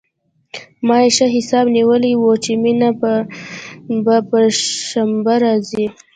[0.87, 2.89] ما يې ښه حساب نيولى و چې مينه
[4.05, 4.43] به پر
[4.89, 5.85] شنبه راځي.